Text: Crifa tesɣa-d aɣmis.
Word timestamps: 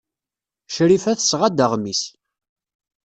Crifa 0.73 1.13
tesɣa-d 1.19 1.63
aɣmis. 1.65 2.01